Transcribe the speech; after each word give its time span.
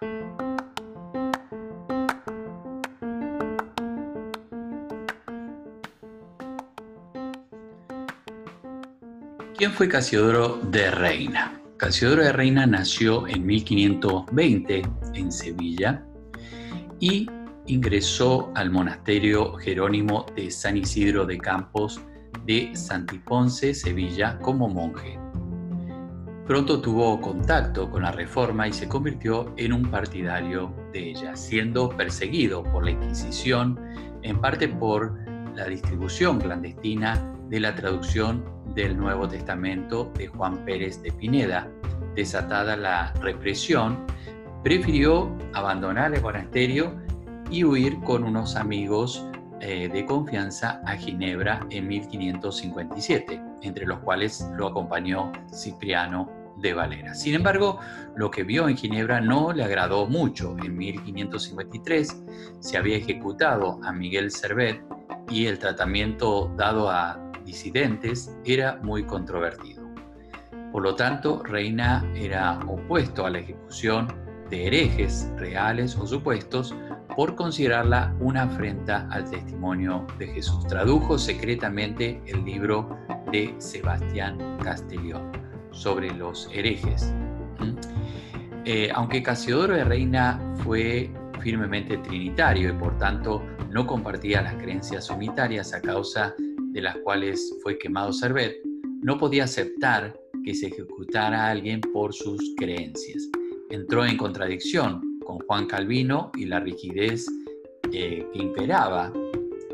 ¿Quién 0.00 0.12
fue 9.72 9.90
Casiodoro 9.90 10.58
de 10.70 10.90
Reina? 10.90 11.60
Casiodoro 11.76 12.22
de 12.22 12.32
Reina 12.32 12.66
nació 12.66 13.28
en 13.28 13.44
1520 13.44 14.82
en 15.12 15.30
Sevilla 15.30 16.02
y 16.98 17.28
ingresó 17.66 18.50
al 18.54 18.70
monasterio 18.70 19.52
Jerónimo 19.58 20.24
de 20.34 20.50
San 20.50 20.78
Isidro 20.78 21.26
de 21.26 21.36
Campos 21.36 22.00
de 22.46 22.74
Santiponce, 22.74 23.74
Sevilla, 23.74 24.38
como 24.38 24.66
monje. 24.66 25.18
Pronto 26.50 26.80
tuvo 26.80 27.20
contacto 27.20 27.88
con 27.88 28.02
la 28.02 28.10
Reforma 28.10 28.66
y 28.66 28.72
se 28.72 28.88
convirtió 28.88 29.54
en 29.56 29.72
un 29.72 29.88
partidario 29.88 30.74
de 30.92 31.10
ella, 31.10 31.36
siendo 31.36 31.90
perseguido 31.90 32.64
por 32.64 32.82
la 32.82 32.90
Inquisición, 32.90 33.78
en 34.22 34.40
parte 34.40 34.66
por 34.66 35.16
la 35.54 35.66
distribución 35.66 36.40
clandestina 36.40 37.32
de 37.48 37.60
la 37.60 37.76
traducción 37.76 38.44
del 38.74 38.98
Nuevo 38.98 39.28
Testamento 39.28 40.10
de 40.18 40.26
Juan 40.26 40.64
Pérez 40.64 41.00
de 41.02 41.12
Pineda. 41.12 41.70
Desatada 42.16 42.76
la 42.76 43.12
represión, 43.20 44.04
prefirió 44.64 45.30
abandonar 45.52 46.12
el 46.12 46.20
monasterio 46.20 47.00
y 47.48 47.62
huir 47.62 48.00
con 48.00 48.24
unos 48.24 48.56
amigos 48.56 49.24
eh, 49.60 49.88
de 49.88 50.04
confianza 50.04 50.82
a 50.84 50.96
Ginebra 50.96 51.64
en 51.70 51.86
1557, 51.86 53.40
entre 53.62 53.86
los 53.86 54.00
cuales 54.00 54.44
lo 54.56 54.66
acompañó 54.66 55.30
Cipriano 55.54 56.39
de 56.60 56.74
Valera. 56.74 57.14
Sin 57.14 57.34
embargo, 57.34 57.78
lo 58.16 58.30
que 58.30 58.44
vio 58.44 58.68
en 58.68 58.76
Ginebra 58.76 59.20
no 59.20 59.52
le 59.52 59.64
agradó 59.64 60.06
mucho. 60.06 60.56
En 60.62 60.76
1553 60.76 62.22
se 62.60 62.76
había 62.76 62.96
ejecutado 62.96 63.80
a 63.82 63.92
Miguel 63.92 64.30
Servet 64.30 64.82
y 65.30 65.46
el 65.46 65.58
tratamiento 65.58 66.52
dado 66.56 66.90
a 66.90 67.18
disidentes 67.44 68.36
era 68.44 68.78
muy 68.82 69.04
controvertido. 69.04 69.88
Por 70.72 70.82
lo 70.82 70.94
tanto, 70.94 71.42
Reina 71.42 72.04
era 72.14 72.60
opuesto 72.66 73.26
a 73.26 73.30
la 73.30 73.40
ejecución 73.40 74.08
de 74.50 74.66
herejes 74.66 75.30
reales 75.36 75.96
o 75.96 76.06
supuestos 76.06 76.74
por 77.16 77.34
considerarla 77.34 78.14
una 78.20 78.42
afrenta 78.42 79.08
al 79.10 79.28
testimonio 79.28 80.06
de 80.18 80.28
Jesús. 80.28 80.66
Tradujo 80.66 81.18
secretamente 81.18 82.22
el 82.26 82.44
libro 82.44 82.96
de 83.32 83.54
Sebastián 83.58 84.58
Castellón 84.62 85.49
sobre 85.80 86.12
los 86.12 86.48
herejes. 86.52 87.12
Eh, 88.66 88.90
aunque 88.94 89.22
Casiodoro 89.22 89.74
de 89.74 89.84
Reina 89.84 90.38
fue 90.62 91.10
firmemente 91.40 91.96
trinitario 91.96 92.68
y 92.68 92.72
por 92.72 92.98
tanto 92.98 93.42
no 93.70 93.86
compartía 93.86 94.42
las 94.42 94.54
creencias 94.56 95.08
unitarias 95.08 95.72
a 95.72 95.80
causa 95.80 96.34
de 96.38 96.82
las 96.82 96.96
cuales 96.98 97.54
fue 97.62 97.78
quemado 97.78 98.12
Servet, 98.12 98.56
no 99.02 99.16
podía 99.16 99.44
aceptar 99.44 100.14
que 100.44 100.54
se 100.54 100.66
ejecutara 100.66 101.46
a 101.46 101.50
alguien 101.50 101.80
por 101.80 102.12
sus 102.12 102.54
creencias. 102.56 103.28
Entró 103.70 104.04
en 104.04 104.18
contradicción 104.18 105.18
con 105.24 105.38
Juan 105.40 105.66
Calvino 105.66 106.30
y 106.36 106.44
la 106.44 106.60
rigidez 106.60 107.26
eh, 107.92 108.26
que 108.30 108.38
imperaba 108.38 109.12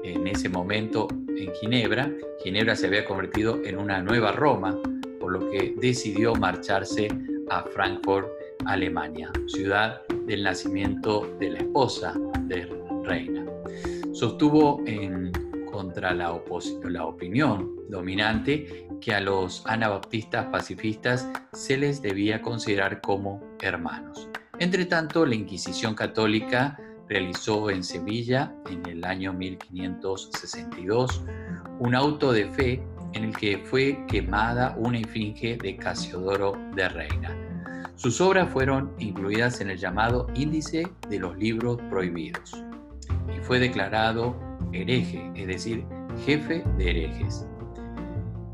en 0.05 0.27
ese 0.29 0.49
momento 0.49 1.09
en 1.11 1.53
Ginebra. 1.55 2.13
Ginebra 2.45 2.77
se 2.77 2.87
había 2.87 3.05
convertido 3.05 3.61
en 3.65 3.79
una 3.79 4.01
nueva 4.01 4.33
Roma, 4.33 4.79
por 5.27 5.41
lo 5.41 5.51
que 5.51 5.75
decidió 5.79 6.37
marcharse 6.37 7.09
a 7.51 7.65
Frankfurt, 7.65 8.29
Alemania, 8.65 9.33
ciudad 9.49 10.07
del 10.25 10.45
nacimiento 10.45 11.29
de 11.41 11.51
la 11.51 11.59
esposa 11.59 12.15
de 12.43 12.69
Reina. 13.03 13.45
Sostuvo 14.13 14.85
en 14.87 15.33
contra 15.73 16.15
la, 16.15 16.41
la 16.85 17.07
opinión 17.07 17.75
dominante 17.89 18.87
que 19.01 19.15
a 19.15 19.21
los 19.21 19.67
anabaptistas 19.67 20.47
pacifistas 20.47 21.29
se 21.53 21.77
les 21.77 22.01
debía 22.01 22.41
considerar 22.41 23.01
como 23.01 23.43
hermanos. 23.61 24.29
Entre 24.61 24.87
tanto, 24.87 25.27
la 25.27 25.35
Inquisición 25.35 25.97
católica 25.97 26.79
realizó 27.09 27.69
en 27.71 27.83
Sevilla, 27.83 28.55
en 28.71 28.87
el 28.87 29.05
año 29.05 29.33
1562, 29.33 31.25
un 31.81 31.97
auto 31.97 32.31
de 32.31 32.49
fe 32.49 32.87
en 33.13 33.25
el 33.25 33.37
que 33.37 33.59
fue 33.59 34.05
quemada 34.07 34.75
una 34.79 34.99
esfinge 34.99 35.57
de 35.57 35.77
Casiodoro 35.77 36.53
de 36.75 36.89
Reina. 36.89 37.37
Sus 37.97 38.21
obras 38.21 38.51
fueron 38.51 38.93
incluidas 38.99 39.61
en 39.61 39.71
el 39.71 39.79
llamado 39.79 40.27
Índice 40.35 40.87
de 41.09 41.19
los 41.19 41.37
Libros 41.39 41.79
Prohibidos 41.89 42.63
y 43.35 43.41
fue 43.41 43.59
declarado 43.59 44.37
hereje, 44.73 45.31
es 45.35 45.47
decir, 45.47 45.85
jefe 46.25 46.63
de 46.77 46.91
herejes. 46.91 47.47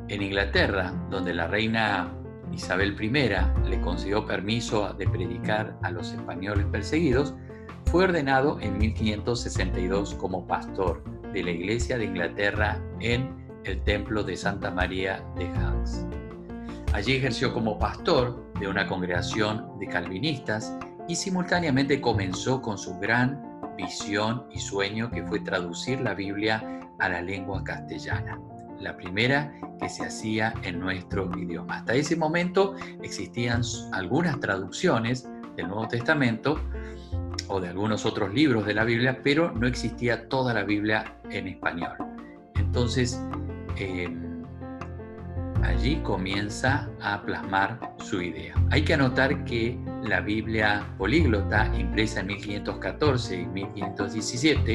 En 0.09 0.23
Inglaterra, 0.23 0.93
donde 1.11 1.35
la 1.35 1.47
reina 1.49 2.13
Isabel 2.53 2.97
I 3.01 3.69
le 3.69 3.81
concedió 3.81 4.27
permiso 4.27 4.93
de 4.95 5.09
predicar 5.09 5.77
a 5.83 5.91
los 5.91 6.13
españoles 6.13 6.67
perseguidos, 6.71 7.35
fue 7.87 8.05
ordenado 8.05 8.59
en 8.61 8.79
1562 8.79 10.15
como 10.15 10.47
pastor 10.47 11.03
de 11.33 11.43
la 11.43 11.51
Iglesia 11.51 11.99
de 11.99 12.05
Inglaterra 12.05 12.81
en 13.01 13.42
el 13.65 13.83
Templo 13.83 14.23
de 14.23 14.37
Santa 14.37 14.71
María 14.71 15.23
de 15.37 15.47
Hans. 15.47 16.07
Allí 16.93 17.15
ejerció 17.15 17.53
como 17.53 17.79
pastor 17.79 18.53
de 18.61 18.69
una 18.69 18.87
congregación 18.87 19.79
de 19.79 19.89
calvinistas 19.89 20.77
y 21.09 21.17
simultáneamente 21.17 22.01
comenzó 22.01 22.61
con 22.61 22.77
su 22.79 22.99
gran 22.99 23.43
visión 23.77 24.47
y 24.51 24.59
sueño 24.59 25.11
que 25.11 25.25
fue 25.25 25.41
traducir 25.41 26.01
la 26.01 26.15
Biblia 26.15 26.81
a 26.99 27.09
la 27.09 27.23
lengua 27.23 27.65
castellana, 27.65 28.39
la 28.79 28.97
primera 28.97 29.53
que 29.81 29.89
se 29.89 30.05
hacía 30.05 30.53
en 30.63 30.79
nuestro 30.79 31.31
idioma. 31.37 31.79
Hasta 31.79 31.95
ese 31.95 32.17
momento 32.17 32.77
existían 33.03 33.63
algunas 33.93 34.39
traducciones 34.41 35.29
del 35.57 35.69
Nuevo 35.69 35.89
Testamento 35.89 36.61
o 37.49 37.61
de 37.61 37.69
algunos 37.69 38.07
otros 38.07 38.33
libros 38.33 38.67
de 38.67 38.75
la 38.75 38.85
Biblia, 38.85 39.21
pero 39.23 39.53
no 39.53 39.67
existía 39.67 40.29
toda 40.29 40.55
la 40.55 40.65
Biblia 40.65 41.17
en 41.31 41.49
español. 41.49 41.97
Entonces, 42.55 43.21
em, 43.77 44.43
allí 45.63 45.97
comienza 46.03 46.91
a 47.01 47.23
plasmar 47.23 47.95
su 47.99 48.21
idea. 48.21 48.55
Hay 48.71 48.85
que 48.85 48.95
anotar 48.95 49.45
que 49.45 49.79
la 50.05 50.21
Biblia 50.21 50.87
políglota, 50.99 51.73
impresa 51.79 52.21
en 52.21 52.27
1514 52.29 53.43
y 53.43 53.47
1517 53.47 54.75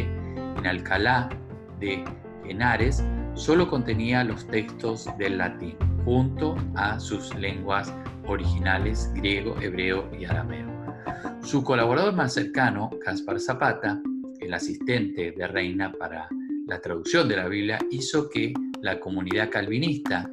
en 0.57 0.67
Alcalá 0.67 1.29
de 1.79 2.03
Henares, 2.45 3.03
solo 3.33 3.69
contenía 3.69 4.23
los 4.23 4.47
textos 4.47 5.07
del 5.17 5.37
latín, 5.37 5.77
junto 6.05 6.55
a 6.75 6.99
sus 6.99 7.35
lenguas 7.35 7.93
originales 8.25 9.11
griego, 9.13 9.55
hebreo 9.61 10.09
y 10.17 10.25
arameo. 10.25 10.67
Su 11.41 11.63
colaborador 11.63 12.13
más 12.13 12.33
cercano, 12.33 12.89
Caspar 13.03 13.39
Zapata, 13.39 14.01
el 14.39 14.53
asistente 14.53 15.31
de 15.31 15.47
Reina 15.47 15.91
para 15.91 16.27
la 16.65 16.79
traducción 16.81 17.27
de 17.27 17.37
la 17.37 17.47
Biblia, 17.47 17.79
hizo 17.91 18.29
que 18.29 18.53
la 18.81 18.99
comunidad 18.99 19.49
calvinista 19.49 20.31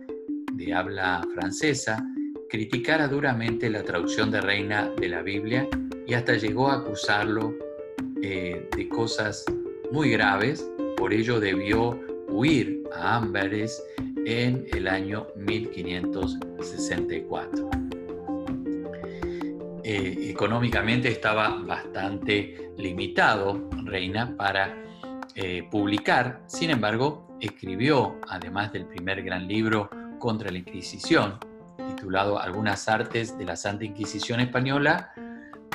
de 0.52 0.72
habla 0.72 1.26
francesa 1.34 2.04
criticara 2.48 3.08
duramente 3.08 3.68
la 3.68 3.82
traducción 3.82 4.30
de 4.30 4.40
Reina 4.40 4.88
de 4.96 5.08
la 5.08 5.22
Biblia 5.22 5.68
y 6.06 6.14
hasta 6.14 6.34
llegó 6.34 6.70
a 6.70 6.76
acusarlo 6.76 7.52
eh, 8.22 8.68
de 8.76 8.88
cosas 8.88 9.44
muy 9.90 10.10
graves, 10.10 10.64
por 10.96 11.12
ello 11.12 11.40
debió 11.40 12.00
huir 12.28 12.84
a 12.92 13.16
Amberes 13.16 13.82
en 14.24 14.64
el 14.72 14.86
año 14.88 15.26
1564. 15.36 17.70
Eh, 19.82 20.30
económicamente 20.30 21.08
estaba 21.08 21.60
bastante 21.62 22.70
limitado 22.78 23.68
Reina 23.84 24.34
para 24.36 24.82
eh, 25.34 25.66
publicar, 25.70 26.42
sin 26.46 26.70
embargo, 26.70 27.26
escribió, 27.40 28.16
además 28.28 28.72
del 28.72 28.86
primer 28.86 29.22
gran 29.22 29.48
libro 29.48 29.90
contra 30.18 30.50
la 30.50 30.58
Inquisición, 30.58 31.38
titulado 31.88 32.38
Algunas 32.38 32.88
artes 32.88 33.36
de 33.36 33.44
la 33.44 33.56
Santa 33.56 33.84
Inquisición 33.84 34.40
Española, 34.40 35.12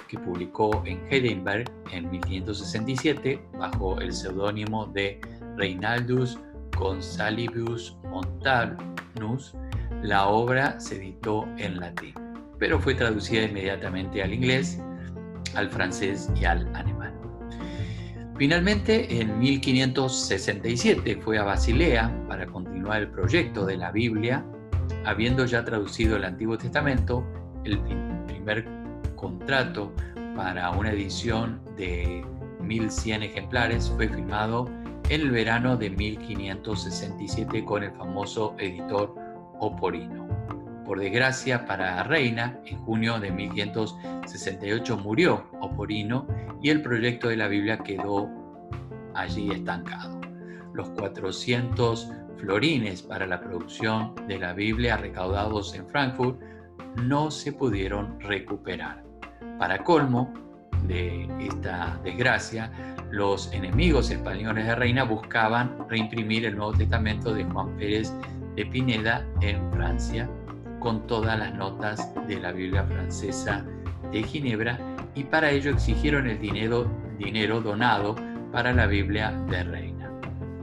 que 0.07 0.17
publicó 0.17 0.83
en 0.85 1.05
Heidelberg 1.09 1.69
en 1.91 2.09
1567 2.09 3.41
bajo 3.57 3.99
el 3.99 4.11
seudónimo 4.11 4.87
de 4.87 5.21
Reinaldus 5.55 6.39
Gonsalvius 6.77 7.97
Montanus. 8.05 9.55
La 10.01 10.27
obra 10.27 10.79
se 10.79 10.95
editó 10.95 11.47
en 11.57 11.79
latín, 11.79 12.15
pero 12.57 12.79
fue 12.79 12.95
traducida 12.95 13.43
inmediatamente 13.43 14.23
al 14.23 14.33
inglés, 14.33 14.81
al 15.55 15.69
francés 15.69 16.31
y 16.35 16.45
al 16.45 16.73
alemán. 16.75 17.18
Finalmente, 18.39 19.19
en 19.19 19.37
1567 19.37 21.19
fue 21.21 21.37
a 21.37 21.43
Basilea 21.43 22.23
para 22.29 22.45
continuar 22.45 23.01
el 23.01 23.09
proyecto 23.09 23.65
de 23.65 23.75
la 23.75 23.91
Biblia 23.91 24.45
habiendo 25.03 25.45
ya 25.45 25.65
traducido 25.65 26.15
el 26.15 26.23
Antiguo 26.23 26.57
Testamento, 26.57 27.27
el 27.65 27.77
primer 28.27 28.65
contrato 29.17 29.91
para 30.37 30.69
una 30.69 30.93
edición 30.93 31.59
de 31.75 32.25
1100 32.61 33.23
ejemplares 33.23 33.91
fue 33.93 34.07
filmado 34.07 34.69
en 35.09 35.19
el 35.19 35.31
verano 35.31 35.75
de 35.75 35.89
1567 35.89 37.65
con 37.65 37.83
el 37.83 37.91
famoso 37.91 38.55
editor 38.57 39.15
Oporino. 39.59 40.18
Por 40.89 40.99
desgracia 40.99 41.67
para 41.67 42.01
Reina, 42.01 42.59
en 42.65 42.79
junio 42.79 43.19
de 43.19 43.29
1568 43.29 44.97
murió 44.97 45.45
Oporino 45.61 46.25
y 46.63 46.71
el 46.71 46.81
proyecto 46.81 47.29
de 47.29 47.37
la 47.37 47.47
Biblia 47.47 47.77
quedó 47.77 48.27
allí 49.13 49.51
estancado. 49.51 50.19
Los 50.73 50.89
400 50.89 52.11
florines 52.37 53.03
para 53.03 53.27
la 53.27 53.39
producción 53.39 54.15
de 54.27 54.39
la 54.39 54.53
Biblia 54.53 54.97
recaudados 54.97 55.75
en 55.75 55.87
Frankfurt 55.87 56.41
no 57.03 57.29
se 57.29 57.53
pudieron 57.53 58.19
recuperar. 58.21 59.03
Para 59.59 59.83
colmo 59.83 60.33
de 60.87 61.29
esta 61.39 61.99
desgracia, 62.03 62.71
los 63.11 63.53
enemigos 63.53 64.09
españoles 64.09 64.65
de 64.65 64.73
Reina 64.73 65.03
buscaban 65.03 65.87
reimprimir 65.87 66.47
el 66.47 66.57
Nuevo 66.57 66.73
Testamento 66.73 67.31
de 67.31 67.43
Juan 67.43 67.77
Pérez 67.77 68.11
de 68.55 68.65
Pineda 68.65 69.23
en 69.41 69.71
Francia 69.71 70.27
con 70.79 71.05
todas 71.07 71.37
las 71.37 71.53
notas 71.55 72.13
de 72.27 72.39
la 72.39 72.51
Biblia 72.51 72.83
francesa 72.85 73.65
de 74.11 74.23
Ginebra 74.23 74.79
y 75.15 75.23
para 75.23 75.51
ello 75.51 75.71
exigieron 75.71 76.27
el 76.27 76.39
dinero, 76.39 76.89
dinero 77.17 77.61
donado 77.61 78.15
para 78.51 78.73
la 78.73 78.87
Biblia 78.87 79.31
de 79.49 79.63
Reina. 79.63 80.11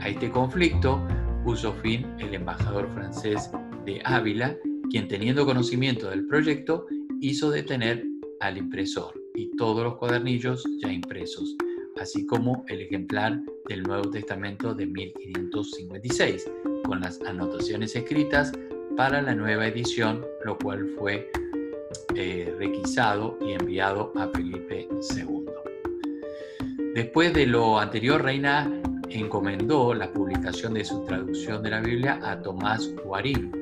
A 0.00 0.08
este 0.08 0.30
conflicto 0.30 1.06
puso 1.44 1.72
fin 1.74 2.06
el 2.18 2.34
embajador 2.34 2.88
francés 2.94 3.50
de 3.84 4.00
Ávila, 4.04 4.56
quien 4.90 5.08
teniendo 5.08 5.46
conocimiento 5.46 6.10
del 6.10 6.26
proyecto 6.26 6.86
hizo 7.20 7.50
detener 7.50 8.04
al 8.40 8.58
impresor 8.58 9.14
y 9.34 9.50
todos 9.56 9.84
los 9.84 9.96
cuadernillos 9.96 10.64
ya 10.82 10.92
impresos, 10.92 11.56
así 12.00 12.26
como 12.26 12.64
el 12.68 12.82
ejemplar 12.82 13.40
del 13.68 13.82
Nuevo 13.82 14.10
Testamento 14.10 14.74
de 14.74 14.86
1556, 14.86 16.50
con 16.84 17.00
las 17.00 17.20
anotaciones 17.22 17.94
escritas 17.96 18.52
para 18.96 19.20
la 19.20 19.34
nueva 19.34 19.66
edición, 19.66 20.24
lo 20.44 20.56
cual 20.56 20.88
fue 20.98 21.30
eh, 22.14 22.54
requisado 22.58 23.38
y 23.46 23.52
enviado 23.52 24.12
a 24.16 24.28
Felipe 24.28 24.88
II. 25.14 25.44
Después 26.94 27.34
de 27.34 27.46
lo 27.46 27.78
anterior, 27.78 28.22
Reina 28.22 28.70
encomendó 29.10 29.92
la 29.92 30.10
publicación 30.10 30.74
de 30.74 30.84
su 30.84 31.04
traducción 31.04 31.62
de 31.62 31.70
la 31.70 31.80
Biblia 31.80 32.18
a 32.22 32.40
Tomás 32.40 32.90
Guarín. 33.04 33.52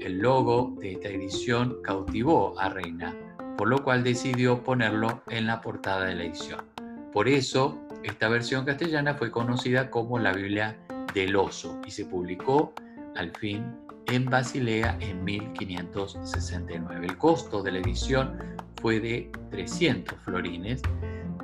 El 0.00 0.18
logo 0.18 0.76
de 0.78 0.92
esta 0.92 1.08
edición 1.08 1.78
cautivó 1.82 2.58
a 2.58 2.68
Reina, 2.68 3.14
por 3.58 3.68
lo 3.68 3.82
cual 3.82 4.04
decidió 4.04 4.62
ponerlo 4.62 5.22
en 5.28 5.46
la 5.46 5.60
portada 5.60 6.06
de 6.06 6.14
la 6.14 6.24
edición. 6.24 6.64
Por 7.12 7.28
eso, 7.28 7.76
esta 8.04 8.28
versión 8.28 8.64
castellana 8.64 9.14
fue 9.14 9.32
conocida 9.32 9.90
como 9.90 10.18
la 10.20 10.32
Biblia 10.32 10.76
del 11.12 11.34
Oso 11.34 11.80
y 11.84 11.90
se 11.90 12.06
publicó 12.06 12.72
al 13.16 13.32
fin 13.32 13.64
en 14.10 14.26
Basilea 14.26 14.96
en 15.00 15.24
1569. 15.24 17.06
El 17.06 17.16
costo 17.16 17.62
de 17.62 17.72
la 17.72 17.78
edición 17.78 18.38
fue 18.80 19.00
de 19.00 19.30
300 19.50 20.18
florines. 20.20 20.82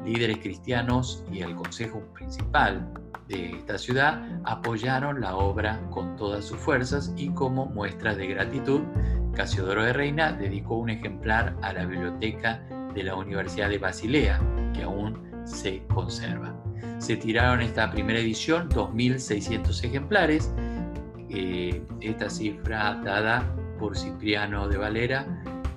Líderes 0.04 0.38
cristianos 0.38 1.24
y 1.32 1.40
el 1.40 1.54
consejo 1.54 2.00
principal 2.12 2.92
de 3.28 3.50
esta 3.52 3.78
ciudad 3.78 4.22
apoyaron 4.44 5.20
la 5.20 5.36
obra 5.36 5.80
con 5.90 6.16
todas 6.16 6.44
sus 6.44 6.58
fuerzas 6.58 7.12
y 7.16 7.30
como 7.30 7.66
muestra 7.66 8.14
de 8.14 8.26
gratitud, 8.28 8.82
Casiodoro 9.34 9.84
de 9.84 9.92
Reina 9.92 10.32
dedicó 10.32 10.76
un 10.76 10.90
ejemplar 10.90 11.56
a 11.62 11.72
la 11.72 11.84
biblioteca 11.84 12.62
de 12.94 13.02
la 13.02 13.14
Universidad 13.16 13.68
de 13.68 13.78
Basilea, 13.78 14.40
que 14.72 14.82
aún 14.82 15.20
se 15.44 15.82
conserva. 15.92 16.54
Se 16.98 17.16
tiraron 17.16 17.60
esta 17.60 17.90
primera 17.90 18.18
edición 18.18 18.70
2.600 18.70 19.84
ejemplares, 19.84 20.54
eh, 21.30 21.82
esta 22.00 22.30
cifra 22.30 23.00
dada 23.04 23.44
por 23.78 23.96
Cipriano 23.96 24.68
de 24.68 24.78
Valera 24.78 25.26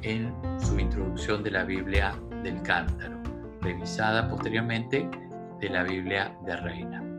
en 0.01 0.33
su 0.59 0.79
introducción 0.79 1.43
de 1.43 1.51
la 1.51 1.63
Biblia 1.63 2.15
del 2.43 2.61
Cántaro, 2.61 3.17
revisada 3.61 4.29
posteriormente 4.29 5.09
de 5.59 5.69
la 5.69 5.83
Biblia 5.83 6.35
de 6.45 6.55
Reina 6.55 7.09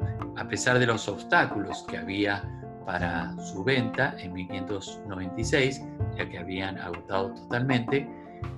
a 0.40 0.48
pesar 0.48 0.78
de 0.78 0.86
los 0.86 1.06
obstáculos 1.06 1.84
que 1.86 1.98
había 1.98 2.42
para 2.86 3.38
su 3.38 3.62
venta 3.62 4.14
en 4.18 4.32
1596, 4.32 5.84
ya 6.16 6.28
que 6.28 6.38
habían 6.38 6.78
agotado 6.78 7.34
totalmente, 7.34 8.08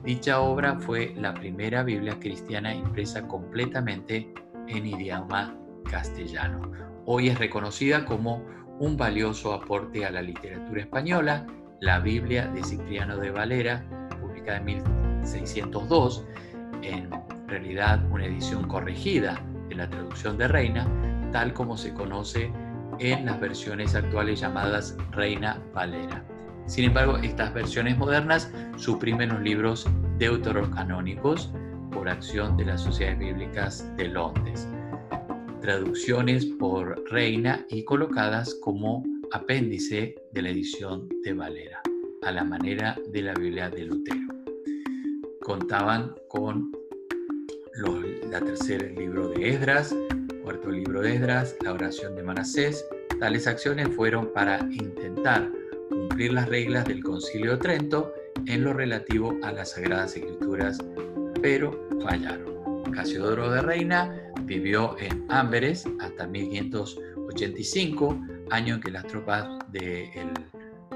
dicha 0.05 0.41
obra 0.41 0.79
fue 0.79 1.13
la 1.17 1.35
primera 1.35 1.83
Biblia 1.83 2.17
cristiana 2.21 2.73
impresa 2.73 3.27
completamente 3.27 4.33
en 4.69 4.87
idioma 4.87 5.57
castellano. 5.91 6.71
Hoy 7.05 7.31
es 7.31 7.39
reconocida 7.41 8.05
como 8.05 8.45
un 8.83 8.97
valioso 8.97 9.53
aporte 9.55 10.05
a 10.05 10.11
la 10.11 10.21
literatura 10.21 10.81
española, 10.81 11.47
la 11.79 12.01
Biblia 12.01 12.49
de 12.49 12.65
Cipriano 12.65 13.17
de 13.17 13.31
Valera, 13.31 13.85
publicada 14.21 14.59
en 14.59 14.65
1602, 14.65 16.27
en 16.83 17.09
realidad 17.47 18.05
una 18.11 18.27
edición 18.27 18.67
corregida 18.67 19.41
de 19.69 19.77
la 19.77 19.89
traducción 19.89 20.37
de 20.37 20.49
Reina, 20.49 20.89
tal 21.31 21.53
como 21.53 21.77
se 21.77 21.95
conoce 21.95 22.53
en 22.99 23.25
las 23.25 23.41
versiones 23.41 23.95
actuales 23.95 24.41
llamadas 24.41 24.97
Reina 25.13 25.63
Valera. 25.73 26.25
Sin 26.67 26.87
embargo, 26.87 27.19
estas 27.19 27.55
versiones 27.55 27.97
modernas 27.97 28.53
suprimen 28.77 29.29
los 29.29 29.43
libros 29.43 29.89
deuterocanónicos 30.19 31.53
por 31.93 32.09
acción 32.09 32.57
de 32.57 32.65
las 32.65 32.81
sociedades 32.81 33.21
bíblicas 33.21 33.97
de 33.97 34.09
Londres, 34.09 34.69
traducciones 35.63 36.45
por 36.45 37.09
Reina 37.09 37.65
y 37.71 37.85
colocadas 37.85 38.55
como 38.57 39.05
apéndice 39.31 40.17
de 40.33 40.43
la 40.43 40.51
edición 40.51 41.09
de 41.23 41.33
Valera, 41.33 41.81
a 42.23 42.33
la 42.33 42.43
manera 42.43 42.99
de 43.09 43.23
la 43.23 43.33
Biblia 43.33 43.71
de 43.71 43.85
Lutero. 43.85 44.27
Contaban 45.41 46.15
con 46.29 46.73
la 48.31 48.41
tercera 48.41 48.87
libro 48.89 49.29
de 49.29 49.51
Esdras, 49.51 49.95
cuarto 50.43 50.71
libro 50.71 51.01
de 51.01 51.15
Esdras, 51.15 51.57
la 51.63 51.73
oración 51.73 52.17
de 52.17 52.25
Manasés. 52.25 52.85
Tales 53.21 53.47
acciones 53.47 53.89
fueron 53.95 54.33
para 54.33 54.59
intentar 54.73 55.49
cumplir 55.89 56.33
las 56.33 56.49
reglas 56.49 56.87
del 56.87 57.05
Concilio 57.05 57.53
de 57.53 57.59
Trento 57.59 58.13
en 58.47 58.65
lo 58.65 58.73
relativo 58.73 59.39
a 59.43 59.53
las 59.53 59.71
Sagradas 59.71 60.17
Escrituras, 60.17 60.79
pero 61.41 61.89
fallaron. 62.03 62.52
Casiodoro 62.93 63.51
de 63.51 63.63
Reina 63.63 64.15
vivió 64.43 64.97
en 64.99 65.25
Amberes 65.31 65.87
hasta 66.01 66.27
1585, 66.27 68.21
año 68.51 68.75
en 68.75 68.81
que 68.81 68.91
las 68.91 69.07
tropas 69.07 69.47
del 69.71 70.31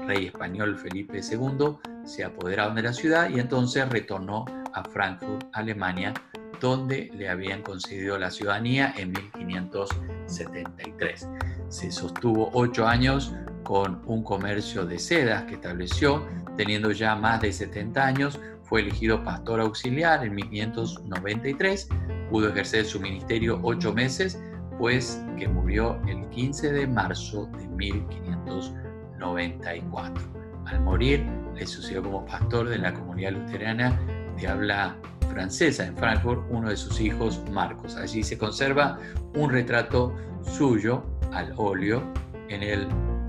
rey 0.07 0.27
español 0.27 0.77
Felipe 0.77 1.19
II 1.19 1.77
se 2.05 2.23
apoderaron 2.23 2.75
de 2.75 2.83
la 2.83 2.93
ciudad 2.93 3.29
y 3.29 3.39
entonces 3.39 3.89
retornó 3.89 4.45
a 4.73 4.83
Frankfurt, 4.83 5.47
Alemania, 5.53 6.13
donde 6.61 7.11
le 7.15 7.29
habían 7.29 7.63
concedido 7.63 8.17
la 8.17 8.31
ciudadanía 8.31 8.93
en 8.97 9.11
1573. 9.37 11.27
Se 11.69 11.91
sostuvo 11.91 12.49
ocho 12.53 12.87
años 12.87 13.33
con 13.63 14.01
un 14.05 14.23
comercio 14.23 14.85
de 14.85 14.99
sedas 14.99 15.43
que 15.43 15.55
estableció, 15.55 16.25
teniendo 16.55 16.91
ya 16.91 17.15
más 17.15 17.41
de 17.41 17.51
70 17.51 18.05
años, 18.05 18.39
fue 18.67 18.81
elegido 18.81 19.23
pastor 19.23 19.61
auxiliar 19.61 20.25
en 20.25 20.35
1593, 20.35 21.87
pudo 22.29 22.49
ejercer 22.49 22.83
su 22.85 22.99
ministerio 22.99 23.59
ocho 23.63 23.93
meses, 23.93 24.37
pues 24.77 25.23
que 25.37 25.47
murió 25.47 25.97
el 26.07 26.27
15 26.29 26.73
de 26.73 26.85
marzo 26.85 27.49
de 27.57 27.65
1594. 27.69 30.23
Al 30.65 30.81
morir, 30.81 31.25
le 31.55 31.65
sucedió 31.65 32.03
como 32.03 32.25
pastor 32.25 32.67
de 32.67 32.77
la 32.77 32.93
comunidad 32.93 33.31
luterana 33.31 33.97
de 34.37 34.47
habla 34.47 34.97
francesa 35.29 35.85
en 35.85 35.95
Frankfurt 35.95 36.43
uno 36.49 36.69
de 36.69 36.77
sus 36.77 36.99
hijos, 36.99 37.41
Marcos. 37.51 37.95
Allí 37.95 38.23
se 38.23 38.37
conserva 38.37 38.99
un 39.35 39.49
retrato 39.49 40.13
suyo 40.43 41.03
al 41.31 41.53
óleo 41.57 42.03
en 42.49 42.63
el 42.63 42.87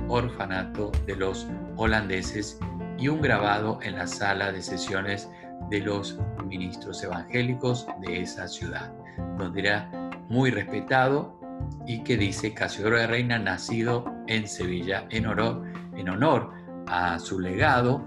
orfanato 0.09 0.91
de 1.07 1.15
los 1.17 1.47
holandeses 1.77 2.59
y 2.99 3.09
un 3.09 3.21
grabado 3.21 3.79
en 3.83 3.97
la 3.97 4.07
sala 4.07 4.53
de 4.53 4.63
sesiones 4.63 5.31
de 5.71 5.81
los 5.81 6.19
ministros 6.47 7.03
evangélicos 7.03 7.87
de 8.01 8.23
esa 8.23 8.49
ciudad, 8.49 8.93
donde 9.37 9.61
era 9.61 9.91
muy 10.29 10.51
respetado 10.51 11.39
y 11.87 12.03
que 12.03 12.17
dice 12.17 12.55
Casiodoro 12.55 12.99
de 12.99 13.07
Reina, 13.07 13.39
nacido 13.39 14.05
en 14.27 14.47
Sevilla 14.47 15.07
en 15.11 15.27
honor, 15.27 15.65
en 15.97 16.09
honor 16.09 16.53
a 16.87 17.19
su 17.19 17.41
legado, 17.41 18.05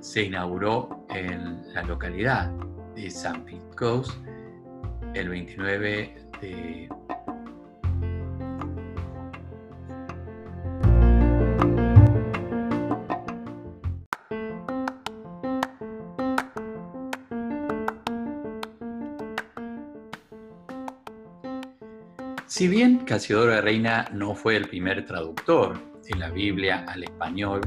se 0.00 0.24
inauguró 0.24 1.06
en 1.10 1.72
la 1.74 1.82
localidad 1.82 2.50
de 2.94 3.10
San 3.10 3.44
Pete 3.44 3.60
el 5.14 5.28
29 5.28 6.28
de 6.40 6.88
Si 22.60 22.68
bien 22.68 22.98
Casiodoro 23.06 23.52
de 23.52 23.62
Reina 23.62 24.06
no 24.12 24.34
fue 24.34 24.54
el 24.54 24.68
primer 24.68 25.06
traductor 25.06 25.80
de 26.06 26.18
la 26.18 26.28
Biblia 26.28 26.84
al 26.88 27.04
español, 27.04 27.62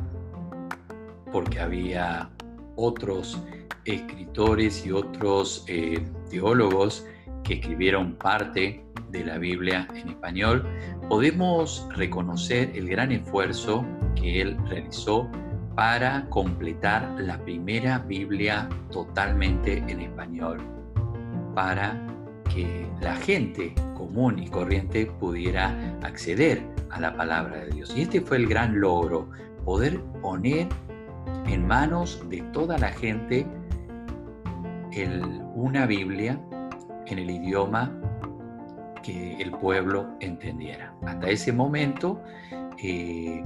porque 1.32 1.60
había 1.60 2.30
otros 2.76 3.42
escritores 3.86 4.86
y 4.86 4.92
otros 4.92 5.66
eh, 5.68 6.00
teólogos 6.30 7.08
que 7.44 7.56
escribieron 7.56 8.14
parte 8.18 8.86
de 9.10 9.26
la 9.26 9.40
Biblia 9.40 9.88
en 9.96 10.10
español, 10.10 10.64
podemos 11.10 11.88
reconocer 11.96 12.72
el 12.76 12.88
gran 12.88 13.12
esfuerzo 13.12 13.84
que 14.14 14.42
él 14.42 14.56
realizó 14.70 15.28
para 15.76 16.30
completar 16.30 17.16
la 17.18 17.44
primera 17.44 17.98
Biblia 17.98 18.70
totalmente 18.92 19.78
en 19.88 20.02
español, 20.02 20.60
para 21.56 22.13
que 22.54 22.88
la 23.02 23.16
gente 23.16 23.74
común 23.96 24.40
y 24.40 24.48
corriente 24.48 25.06
pudiera 25.06 25.98
acceder 26.04 26.62
a 26.90 27.00
la 27.00 27.16
palabra 27.16 27.58
de 27.58 27.72
Dios. 27.72 27.94
Y 27.96 28.02
este 28.02 28.22
fue 28.22 28.38
el 28.38 28.48
gran 28.48 28.80
logro, 28.80 29.30
poder 29.66 30.00
poner 30.22 30.68
en 31.48 31.66
manos 31.66 32.24
de 32.30 32.42
toda 32.54 32.78
la 32.78 32.90
gente 32.90 33.48
una 35.56 35.86
Biblia 35.88 36.40
en 37.08 37.20
el 37.20 37.30
idioma 37.30 37.92
que 39.02 39.42
el 39.42 39.52
pueblo 39.52 40.08
entendiera. 40.20 40.94
Hasta 41.06 41.30
ese 41.30 41.52
momento 41.52 42.22
eh, 42.82 43.44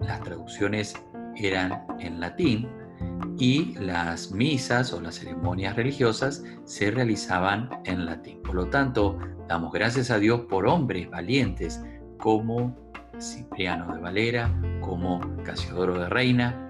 las 0.00 0.20
traducciones 0.22 0.94
eran 1.36 1.84
en 1.98 2.20
latín 2.20 2.68
y 3.38 3.74
las 3.74 4.30
misas 4.30 4.92
o 4.92 5.00
las 5.00 5.16
ceremonias 5.16 5.76
religiosas 5.76 6.44
se 6.64 6.90
realizaban 6.90 7.68
en 7.84 8.06
latín. 8.06 8.40
Por 8.42 8.54
lo 8.54 8.66
tanto, 8.66 9.18
damos 9.48 9.72
gracias 9.72 10.10
a 10.10 10.18
Dios 10.18 10.42
por 10.42 10.66
hombres 10.66 11.10
valientes 11.10 11.82
como 12.18 12.76
Cipriano 13.20 13.94
de 13.94 14.00
Valera, 14.00 14.50
como 14.80 15.20
Casiodoro 15.44 15.98
de 15.98 16.08
Reina 16.08 16.68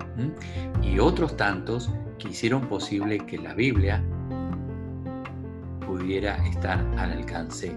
y 0.82 0.98
otros 0.98 1.36
tantos 1.36 1.90
que 2.18 2.28
hicieron 2.28 2.66
posible 2.68 3.18
que 3.18 3.38
la 3.38 3.54
Biblia 3.54 4.02
pudiera 5.86 6.36
estar 6.46 6.78
al 6.96 7.12
alcance 7.12 7.76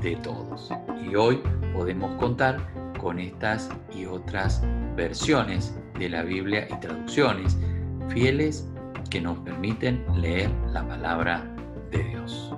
de 0.00 0.16
todos. 0.16 0.70
Y 1.08 1.14
hoy 1.14 1.40
podemos 1.72 2.18
contar 2.18 2.58
con 3.00 3.18
estas 3.18 3.68
y 3.94 4.04
otras 4.04 4.62
versiones 4.96 5.76
de 5.98 6.08
la 6.08 6.22
Biblia 6.22 6.66
y 6.70 6.80
traducciones 6.80 7.56
fieles 8.08 8.66
que 9.10 9.20
nos 9.20 9.38
permiten 9.38 10.04
leer 10.20 10.50
la 10.72 10.86
palabra 10.86 11.44
de 11.90 12.02
Dios. 12.04 12.54